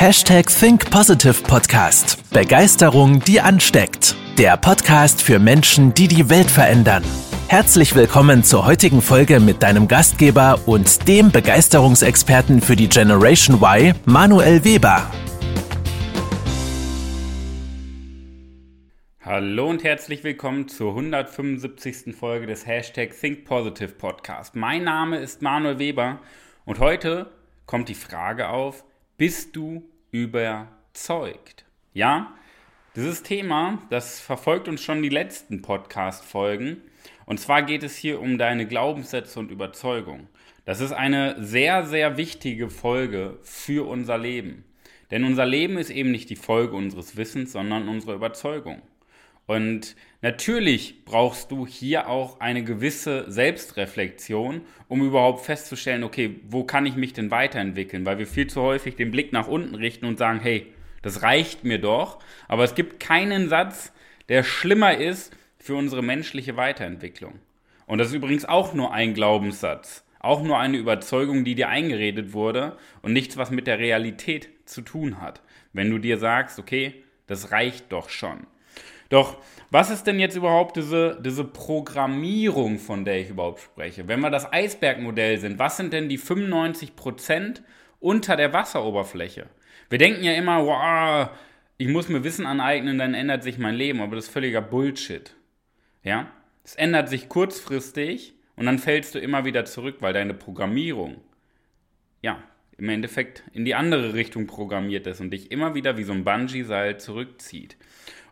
[0.00, 2.30] Hashtag Think Positive Podcast.
[2.30, 4.14] Begeisterung, die ansteckt.
[4.38, 7.02] Der Podcast für Menschen, die die Welt verändern.
[7.48, 13.92] Herzlich willkommen zur heutigen Folge mit deinem Gastgeber und dem Begeisterungsexperten für die Generation Y,
[14.04, 15.10] Manuel Weber.
[19.22, 22.14] Hallo und herzlich willkommen zur 175.
[22.14, 24.54] Folge des Hashtag Think Positive Podcast.
[24.54, 26.20] Mein Name ist Manuel Weber
[26.66, 27.32] und heute
[27.66, 28.84] kommt die Frage auf,
[29.18, 31.64] bist du überzeugt?
[31.92, 32.34] Ja,
[32.94, 36.82] dieses Thema, das verfolgt uns schon die letzten Podcast-Folgen.
[37.26, 40.28] Und zwar geht es hier um deine Glaubenssätze und Überzeugung.
[40.64, 44.64] Das ist eine sehr, sehr wichtige Folge für unser Leben.
[45.10, 48.82] Denn unser Leben ist eben nicht die Folge unseres Wissens, sondern unserer Überzeugung.
[49.46, 56.86] Und natürlich brauchst du hier auch eine gewisse Selbstreflexion, um überhaupt festzustellen, okay, wo kann
[56.86, 58.06] ich mich denn weiterentwickeln?
[58.06, 60.66] Weil wir viel zu häufig den Blick nach unten richten und sagen, hey,
[61.02, 62.18] das reicht mir doch.
[62.48, 63.92] Aber es gibt keinen Satz,
[64.28, 67.34] der schlimmer ist für unsere menschliche Weiterentwicklung.
[67.86, 72.32] Und das ist übrigens auch nur ein Glaubenssatz, auch nur eine Überzeugung, die dir eingeredet
[72.32, 75.40] wurde und nichts, was mit der Realität zu tun hat.
[75.72, 78.46] Wenn du dir sagst, okay, das reicht doch schon.
[79.08, 79.38] Doch
[79.70, 84.08] was ist denn jetzt überhaupt diese, diese Programmierung, von der ich überhaupt spreche?
[84.08, 87.60] Wenn wir das Eisbergmodell sind, was sind denn die 95%
[88.00, 89.46] unter der Wasseroberfläche?
[89.90, 91.30] Wir denken ja immer, wow,
[91.76, 95.34] ich muss mir Wissen aneignen, dann ändert sich mein Leben, aber das ist völliger Bullshit.
[96.02, 96.30] Ja?
[96.64, 101.20] Es ändert sich kurzfristig und dann fällst du immer wieder zurück, weil deine Programmierung,
[102.22, 102.42] ja,
[102.78, 106.24] im Endeffekt in die andere Richtung programmiert ist und dich immer wieder wie so ein
[106.24, 107.76] Bungee-Seil zurückzieht.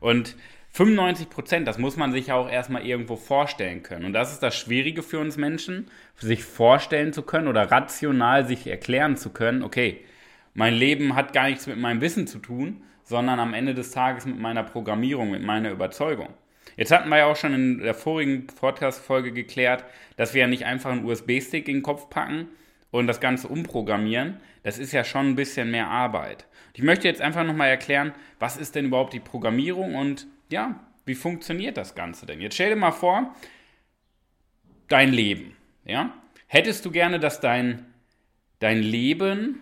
[0.01, 0.37] Und
[0.77, 4.05] 95 Prozent, das muss man sich ja auch erstmal irgendwo vorstellen können.
[4.05, 8.67] Und das ist das Schwierige für uns Menschen, sich vorstellen zu können oder rational sich
[8.67, 10.05] erklären zu können, okay,
[10.53, 14.27] mein Leben hat gar nichts mit meinem Wissen zu tun, sondern am Ende des Tages
[14.27, 16.29] mit meiner Programmierung, mit meiner Überzeugung.
[16.77, 19.83] Jetzt hatten wir ja auch schon in der vorigen Podcast-Folge geklärt,
[20.19, 22.49] dass wir ja nicht einfach einen USB-Stick in den Kopf packen
[22.91, 24.41] und das Ganze umprogrammieren.
[24.63, 26.45] Das ist ja schon ein bisschen mehr Arbeit.
[26.75, 31.15] Ich möchte jetzt einfach nochmal erklären, was ist denn überhaupt die Programmierung und ja, wie
[31.15, 32.41] funktioniert das Ganze denn?
[32.41, 33.35] Jetzt stell dir mal vor,
[34.89, 36.13] dein Leben, ja?
[36.49, 37.87] Hättest du gerne, dass dein,
[38.61, 39.61] dein Leben,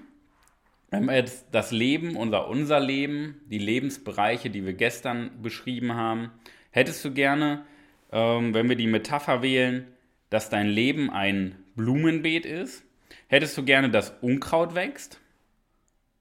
[0.90, 6.30] wir jetzt das Leben, unser, unser Leben, die Lebensbereiche, die wir gestern beschrieben haben,
[6.70, 7.64] hättest du gerne,
[8.12, 9.86] ähm, wenn wir die Metapher wählen,
[10.30, 12.84] dass dein Leben ein Blumenbeet ist?
[13.28, 15.20] Hättest du gerne, dass Unkraut wächst?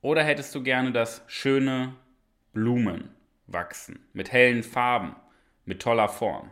[0.01, 1.95] Oder hättest du gerne, dass schöne
[2.53, 3.09] Blumen
[3.47, 5.15] wachsen, mit hellen Farben,
[5.65, 6.49] mit toller Form?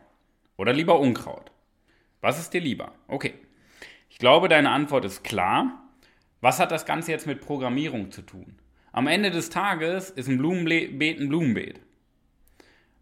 [0.57, 1.51] Oder lieber Unkraut?
[2.21, 2.93] Was ist dir lieber?
[3.07, 3.33] Okay.
[4.09, 5.89] Ich glaube, deine Antwort ist klar.
[6.41, 8.57] Was hat das Ganze jetzt mit Programmierung zu tun?
[8.91, 11.79] Am Ende des Tages ist ein Blumenbeet ein Blumenbeet.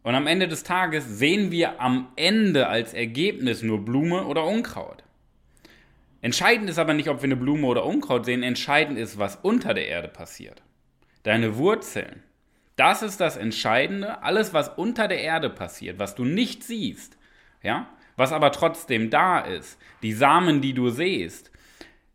[0.04, 5.04] Und am Ende des Tages sehen wir am Ende als Ergebnis nur Blume oder Unkraut.
[6.22, 9.74] Entscheidend ist aber nicht, ob wir eine Blume oder Unkraut sehen, entscheidend ist, was unter
[9.74, 10.62] der Erde passiert.
[11.24, 12.24] Deine Wurzeln,
[12.80, 14.24] das ist das Entscheidende.
[14.24, 17.18] Alles, was unter der Erde passiert, was du nicht siehst,
[17.62, 21.52] ja, was aber trotzdem da ist, die Samen, die du siehst,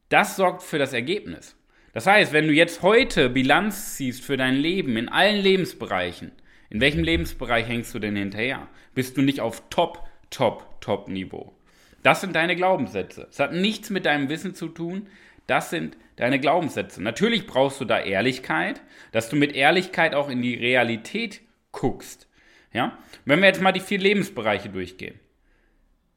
[0.09, 1.57] das sorgt für das Ergebnis.
[1.93, 6.33] Das heißt, wenn du jetzt heute Bilanz ziehst für dein Leben in allen Lebensbereichen,
[6.71, 8.67] in welchem Lebensbereich hängst du denn hinterher?
[8.95, 11.55] Bist du nicht auf Top, Top, Top Niveau?
[12.03, 13.29] Das sind deine Glaubenssätze.
[13.31, 15.07] Es hat nichts mit deinem Wissen zu tun.
[15.47, 17.03] Das sind deine Glaubenssätze.
[17.03, 18.81] Natürlich brauchst du da Ehrlichkeit,
[19.13, 22.29] dass du mit Ehrlichkeit auch in die Realität guckst.
[22.73, 22.99] Ja?
[23.25, 25.19] Wenn wir jetzt mal die vier Lebensbereiche durchgehen.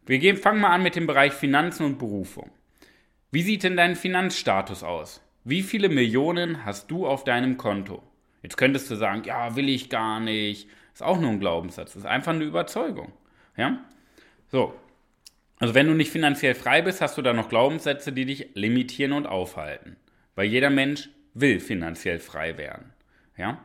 [0.06, 2.50] Wir gehen, fangen mal an mit dem Bereich Finanzen und Berufung.
[3.32, 5.22] Wie sieht denn dein Finanzstatus aus?
[5.44, 8.02] Wie viele Millionen hast du auf deinem Konto?
[8.42, 10.70] Jetzt könntest du sagen, ja, will ich gar nicht.
[10.94, 11.96] Ist auch nur ein Glaubenssatz.
[11.96, 13.12] Ist einfach eine Überzeugung.
[13.58, 13.84] Ja?
[14.50, 14.74] So,
[15.60, 19.14] also wenn du nicht finanziell frei bist, hast du da noch Glaubenssätze, die dich limitieren
[19.14, 19.96] und aufhalten.
[20.36, 22.94] Weil jeder Mensch will finanziell frei werden.
[23.38, 23.64] Ja?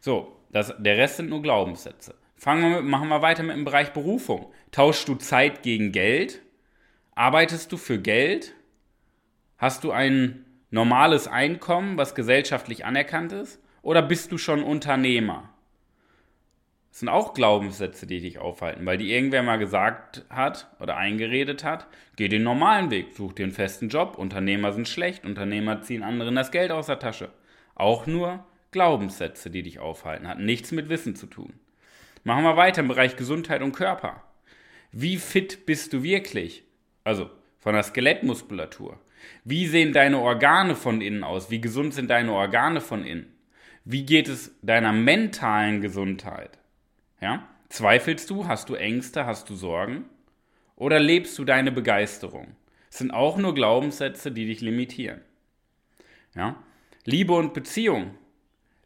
[0.00, 2.14] So, das, der Rest sind nur Glaubenssätze.
[2.36, 4.52] Fangen wir mit, machen wir weiter mit dem Bereich Berufung.
[4.70, 6.40] Tauschst du Zeit gegen Geld?
[7.14, 8.54] Arbeitest du für Geld?
[9.56, 13.60] Hast du ein normales Einkommen, was gesellschaftlich anerkannt ist?
[13.82, 15.52] Oder bist du schon Unternehmer?
[16.90, 21.62] Das sind auch Glaubenssätze, die dich aufhalten, weil die irgendwer mal gesagt hat oder eingeredet
[21.62, 21.86] hat,
[22.16, 26.34] geh den normalen Weg, such dir einen festen Job, Unternehmer sind schlecht, Unternehmer ziehen anderen
[26.34, 27.30] das Geld aus der Tasche.
[27.74, 31.54] Auch nur Glaubenssätze, die dich aufhalten, hat nichts mit Wissen zu tun.
[32.24, 34.24] Machen wir weiter im Bereich Gesundheit und Körper.
[34.90, 36.64] Wie fit bist du wirklich?
[37.04, 38.98] Also von der Skelettmuskulatur.
[39.44, 41.50] Wie sehen deine Organe von innen aus?
[41.50, 43.32] Wie gesund sind deine Organe von innen?
[43.84, 46.57] Wie geht es deiner mentalen Gesundheit?
[47.20, 47.48] Ja?
[47.68, 48.46] Zweifelst du?
[48.46, 49.26] Hast du Ängste?
[49.26, 50.04] Hast du Sorgen?
[50.76, 52.56] Oder lebst du deine Begeisterung?
[52.90, 55.20] Es sind auch nur Glaubenssätze, die dich limitieren.
[56.34, 56.56] Ja?
[57.04, 58.14] Liebe und Beziehung.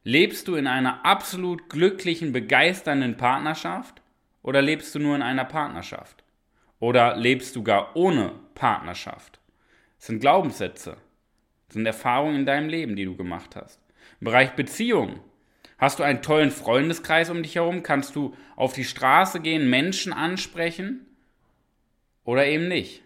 [0.04, 4.02] Lebst du in einer absolut glücklichen, begeisternden Partnerschaft
[4.42, 6.24] oder lebst du nur in einer Partnerschaft?
[6.80, 9.38] Oder lebst du gar ohne Partnerschaft?
[9.98, 10.96] Das sind Glaubenssätze.
[11.68, 13.80] Das sind Erfahrungen in deinem Leben, die du gemacht hast.
[14.20, 15.20] Im Bereich Beziehung.
[15.82, 17.82] Hast du einen tollen Freundeskreis um dich herum?
[17.82, 21.04] Kannst du auf die Straße gehen, Menschen ansprechen?
[22.22, 23.02] Oder eben nicht?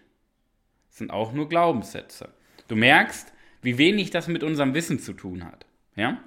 [0.89, 2.29] Das sind auch nur Glaubenssätze.
[2.67, 3.33] Du merkst,
[3.63, 5.65] wie wenig das mit unserem Wissen zu tun hat.
[5.95, 6.21] Ja?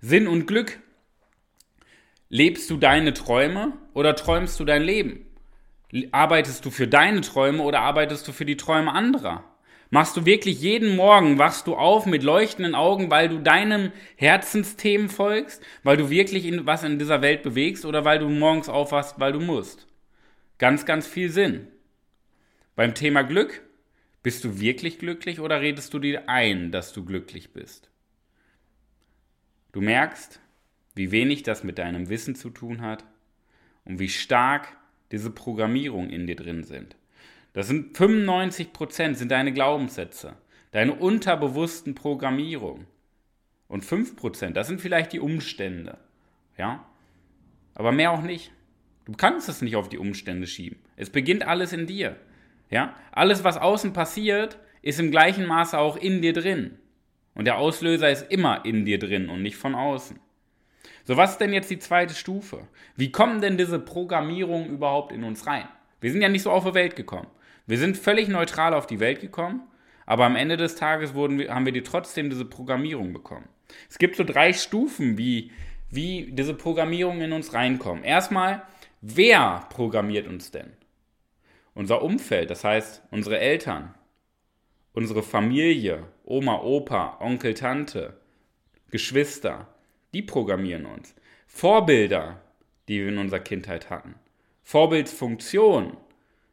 [0.00, 0.78] Sinn und Glück.
[2.28, 5.26] Lebst du deine Träume oder träumst du dein Leben?
[6.12, 9.42] Arbeitest du für deine Träume oder arbeitest du für die Träume anderer?
[9.90, 15.08] Machst du wirklich jeden Morgen, wachst du auf mit leuchtenden Augen, weil du deinem Herzensthemen
[15.08, 19.20] folgst, weil du wirklich in, was in dieser Welt bewegst oder weil du morgens aufwachst,
[19.20, 19.86] weil du musst?
[20.58, 21.68] Ganz, ganz viel Sinn.
[22.74, 23.62] Beim Thema Glück,
[24.22, 27.88] bist du wirklich glücklich oder redest du dir ein, dass du glücklich bist?
[29.70, 30.40] Du merkst,
[30.96, 33.04] wie wenig das mit deinem Wissen zu tun hat
[33.84, 34.76] und wie stark
[35.12, 36.96] diese Programmierung in dir drin sind.
[37.56, 40.36] Das sind 95 Prozent sind deine Glaubenssätze,
[40.72, 42.86] deine unterbewussten Programmierungen.
[43.66, 45.96] Und 5 Prozent, das sind vielleicht die Umstände.
[46.58, 46.84] Ja?
[47.74, 48.52] Aber mehr auch nicht.
[49.06, 50.78] Du kannst es nicht auf die Umstände schieben.
[50.96, 52.16] Es beginnt alles in dir.
[52.68, 52.94] Ja?
[53.10, 56.78] Alles, was außen passiert, ist im gleichen Maße auch in dir drin.
[57.34, 60.20] Und der Auslöser ist immer in dir drin und nicht von außen.
[61.04, 62.68] So, was ist denn jetzt die zweite Stufe?
[62.96, 65.66] Wie kommen denn diese Programmierungen überhaupt in uns rein?
[66.02, 67.28] Wir sind ja nicht so auf die Welt gekommen.
[67.66, 69.62] Wir sind völlig neutral auf die Welt gekommen,
[70.06, 73.48] aber am Ende des Tages wurden haben wir die trotzdem diese Programmierung bekommen.
[73.90, 75.50] Es gibt so drei Stufen, wie,
[75.90, 78.04] wie diese Programmierungen in uns reinkommen.
[78.04, 78.62] Erstmal,
[79.00, 80.72] wer programmiert uns denn?
[81.74, 83.94] Unser Umfeld, das heißt unsere Eltern,
[84.92, 88.16] unsere Familie, Oma, Opa, Onkel, Tante,
[88.90, 89.66] Geschwister,
[90.14, 91.14] die programmieren uns.
[91.46, 92.40] Vorbilder,
[92.88, 94.14] die wir in unserer Kindheit hatten.
[94.62, 95.96] Vorbildsfunktion,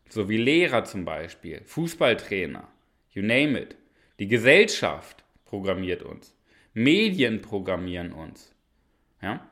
[0.10, 2.68] so wie Lehrer zum Beispiel, Fußballtrainer,
[3.12, 3.76] you name it.
[4.20, 6.36] Die Gesellschaft programmiert uns.
[6.74, 8.54] Medien programmieren uns.
[9.22, 9.48] Ja?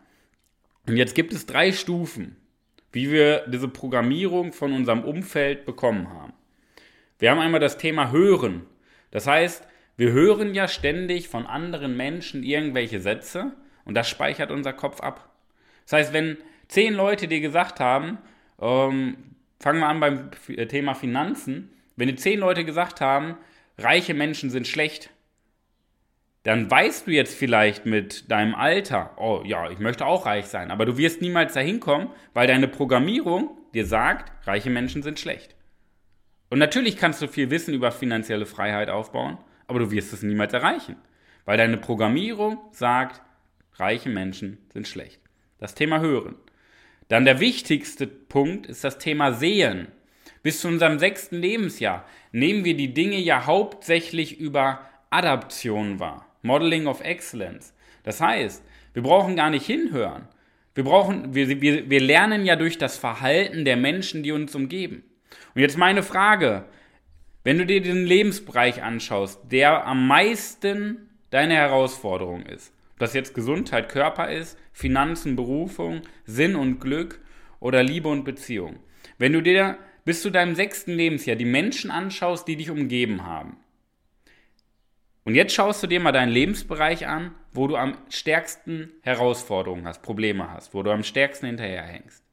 [0.88, 2.36] Und jetzt gibt es drei Stufen,
[2.92, 6.34] wie wir diese Programmierung von unserem Umfeld bekommen haben.
[7.20, 8.66] Wir haben einmal das Thema Hören.
[9.12, 9.68] Das heißt,
[9.98, 13.52] wir hören ja ständig von anderen Menschen irgendwelche Sätze
[13.86, 15.30] und das speichert unser Kopf ab.
[15.86, 16.38] Das heißt, wenn
[16.68, 18.18] zehn Leute dir gesagt haben,
[18.60, 19.18] ähm,
[19.62, 23.38] fangen wir an beim äh, Thema Finanzen, wenn dir zehn Leute gesagt haben,
[23.78, 25.10] reiche Menschen sind schlecht,
[26.44, 30.72] dann weißt du jetzt vielleicht mit deinem Alter, oh ja, ich möchte auch reich sein,
[30.72, 35.56] aber du wirst niemals dahin kommen, weil deine Programmierung dir sagt, reiche Menschen sind schlecht.
[36.50, 39.38] Und natürlich kannst du viel Wissen über finanzielle Freiheit aufbauen,
[39.68, 40.96] aber du wirst es niemals erreichen,
[41.46, 43.22] weil deine Programmierung sagt,
[43.76, 45.22] reiche Menschen sind schlecht.
[45.60, 46.36] Das Thema Hören.
[47.12, 49.90] Dann der wichtigste Punkt ist das Thema Sehen.
[50.44, 54.80] Bis zu unserem sechsten Lebensjahr nehmen wir die Dinge ja hauptsächlich über
[55.10, 56.26] Adaption wahr.
[56.42, 57.74] Modeling of Excellence.
[58.04, 58.64] Das heißt,
[58.94, 60.30] wir brauchen gar nicht hinhören.
[60.74, 65.04] Wir, brauchen, wir, wir, wir lernen ja durch das Verhalten der Menschen, die uns umgeben.
[65.54, 66.64] Und jetzt meine Frage,
[67.44, 73.90] wenn du dir den Lebensbereich anschaust, der am meisten deine Herausforderung ist, das jetzt Gesundheit,
[73.90, 77.20] Körper ist, Finanzen, Berufung, Sinn und Glück
[77.60, 78.80] oder Liebe und Beziehung.
[79.18, 83.58] Wenn du dir bis zu deinem sechsten Lebensjahr die Menschen anschaust, die dich umgeben haben,
[85.24, 90.02] und jetzt schaust du dir mal deinen Lebensbereich an, wo du am stärksten Herausforderungen hast,
[90.02, 92.24] Probleme hast, wo du am stärksten hinterherhängst.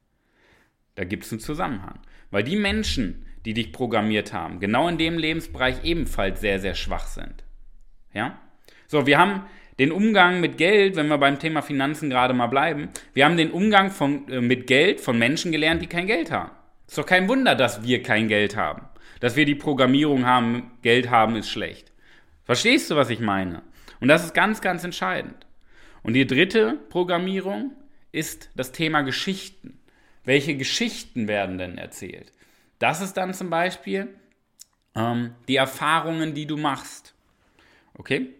[0.95, 1.99] Da gibt es einen Zusammenhang.
[2.31, 7.07] Weil die Menschen, die dich programmiert haben, genau in dem Lebensbereich ebenfalls sehr, sehr schwach
[7.07, 7.43] sind.
[8.11, 8.39] Ja?
[8.87, 9.43] So, wir haben
[9.79, 13.51] den Umgang mit Geld, wenn wir beim Thema Finanzen gerade mal bleiben, wir haben den
[13.51, 16.51] Umgang von, äh, mit Geld von Menschen gelernt, die kein Geld haben.
[16.85, 18.87] Ist doch kein Wunder, dass wir kein Geld haben.
[19.21, 21.91] Dass wir die Programmierung haben, Geld haben ist schlecht.
[22.43, 23.61] Verstehst du, was ich meine?
[24.01, 25.45] Und das ist ganz, ganz entscheidend.
[26.03, 27.73] Und die dritte Programmierung
[28.11, 29.79] ist das Thema Geschichten.
[30.23, 32.31] Welche Geschichten werden denn erzählt?
[32.79, 34.07] Das ist dann zum Beispiel
[34.95, 37.13] ähm, die Erfahrungen, die du machst.
[37.93, 38.33] Okay?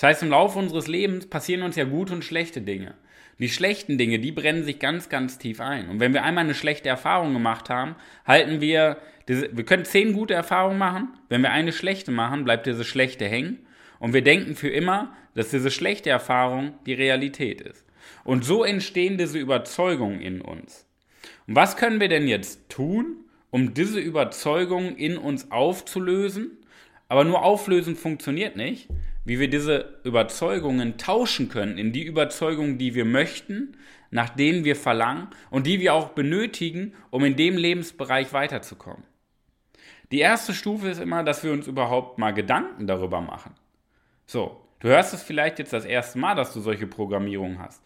[0.00, 2.94] Das heißt, im Laufe unseres Lebens passieren uns ja gute und schlechte Dinge.
[3.38, 5.90] Die schlechten Dinge, die brennen sich ganz, ganz tief ein.
[5.90, 8.96] Und wenn wir einmal eine schlechte Erfahrung gemacht haben, halten wir,
[9.28, 11.10] diese, wir können zehn gute Erfahrungen machen.
[11.28, 13.58] Wenn wir eine schlechte machen, bleibt diese schlechte hängen.
[13.98, 17.84] Und wir denken für immer, dass diese schlechte Erfahrung die Realität ist.
[18.24, 20.86] Und so entstehen diese Überzeugungen in uns.
[21.46, 23.16] Und was können wir denn jetzt tun,
[23.50, 26.56] um diese Überzeugungen in uns aufzulösen?
[27.08, 28.88] Aber nur auflösen funktioniert nicht.
[29.30, 33.76] Wie wir diese Überzeugungen tauschen können in die Überzeugungen, die wir möchten,
[34.10, 39.04] nach denen wir verlangen und die wir auch benötigen, um in dem Lebensbereich weiterzukommen.
[40.10, 43.54] Die erste Stufe ist immer, dass wir uns überhaupt mal Gedanken darüber machen.
[44.26, 47.84] So, du hörst es vielleicht jetzt das erste Mal, dass du solche Programmierungen hast.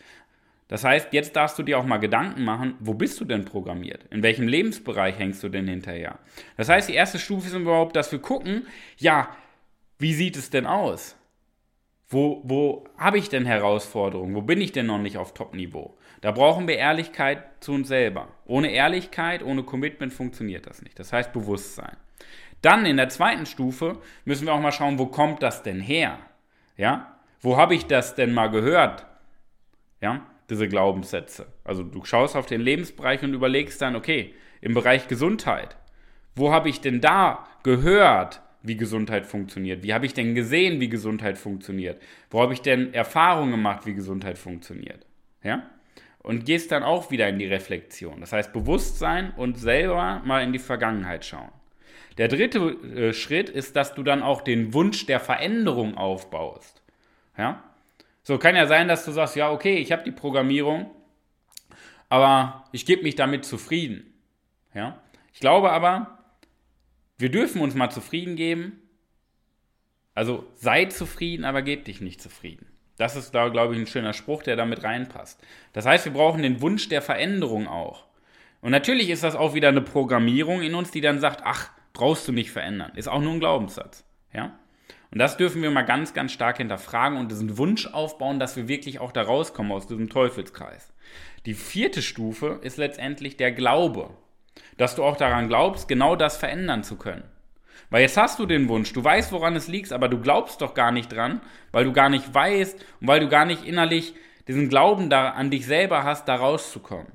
[0.69, 4.07] Das heißt, jetzt darfst du dir auch mal Gedanken machen, wo bist du denn programmiert?
[4.11, 6.19] In welchem Lebensbereich hängst du denn hinterher?
[6.57, 9.29] Das heißt, die erste Stufe ist überhaupt, dass wir gucken, ja,
[9.99, 11.19] wie sieht es denn aus?
[12.09, 14.35] Wo, wo habe ich denn Herausforderungen?
[14.35, 15.97] Wo bin ich denn noch nicht auf Top-Niveau?
[16.21, 18.29] Da brauchen wir Ehrlichkeit zu uns selber.
[18.45, 20.99] Ohne Ehrlichkeit, ohne Commitment funktioniert das nicht.
[20.99, 21.97] Das heißt Bewusstsein.
[22.63, 26.19] Dann in der zweiten Stufe müssen wir auch mal schauen, wo kommt das denn her?
[26.77, 27.19] Ja?
[27.41, 29.07] Wo habe ich das denn mal gehört?
[30.01, 30.27] Ja?
[30.49, 31.47] Diese Glaubenssätze.
[31.63, 35.77] Also du schaust auf den Lebensbereich und überlegst dann, okay, im Bereich Gesundheit,
[36.35, 39.83] wo habe ich denn da gehört, wie Gesundheit funktioniert?
[39.83, 42.01] Wie habe ich denn gesehen, wie Gesundheit funktioniert?
[42.31, 45.07] Wo habe ich denn Erfahrungen gemacht, wie Gesundheit funktioniert?
[45.43, 45.71] Ja?
[46.21, 48.21] Und gehst dann auch wieder in die Reflexion.
[48.21, 51.51] Das heißt, Bewusstsein und selber mal in die Vergangenheit schauen.
[52.17, 56.83] Der dritte äh, Schritt ist, dass du dann auch den Wunsch der Veränderung aufbaust.
[57.37, 57.63] Ja?
[58.23, 60.91] So kann ja sein, dass du sagst, ja, okay, ich habe die Programmierung,
[62.09, 64.15] aber ich gebe mich damit zufrieden.
[64.73, 65.03] Ja?
[65.35, 66.24] Ich glaube aber,
[67.19, 68.81] wir dürfen uns mal zufrieden geben.
[70.15, 72.67] Also sei zufrieden, aber geb dich nicht zufrieden.
[72.97, 75.41] Das ist da, glaube ich, ein schöner Spruch, der damit reinpasst.
[75.73, 78.05] Das heißt, wir brauchen den Wunsch der Veränderung auch.
[78.61, 82.29] Und natürlich ist das auch wieder eine Programmierung in uns, die dann sagt, ach, brauchst
[82.29, 82.93] du nicht verändern.
[82.95, 84.05] Ist auch nur ein Glaubenssatz.
[84.33, 84.59] Ja?
[85.11, 88.69] Und das dürfen wir mal ganz, ganz stark hinterfragen und diesen Wunsch aufbauen, dass wir
[88.69, 90.93] wirklich auch da rauskommen aus diesem Teufelskreis.
[91.47, 94.11] Die vierte Stufe ist letztendlich der Glaube
[94.77, 97.25] dass du auch daran glaubst, genau das verändern zu können.
[97.91, 100.75] Weil jetzt hast du den Wunsch, du weißt, woran es liegt, aber du glaubst doch
[100.75, 104.15] gar nicht dran, weil du gar nicht weißt und weil du gar nicht innerlich
[104.49, 107.13] diesen Glauben da an dich selber hast, da rauszukommen.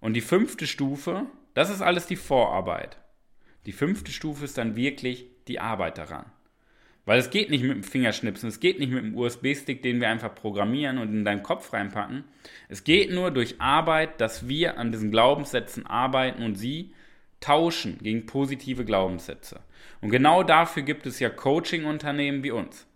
[0.00, 2.98] Und die fünfte Stufe, das ist alles die Vorarbeit.
[3.66, 6.26] Die fünfte Stufe ist dann wirklich die Arbeit daran.
[7.08, 10.10] Weil es geht nicht mit dem Fingerschnipsen, es geht nicht mit dem USB-Stick, den wir
[10.10, 12.24] einfach programmieren und in deinen Kopf reinpacken.
[12.68, 16.92] Es geht nur durch Arbeit, dass wir an diesen Glaubenssätzen arbeiten und sie
[17.40, 19.60] tauschen gegen positive Glaubenssätze.
[20.02, 22.86] Und genau dafür gibt es ja Coaching-Unternehmen wie uns.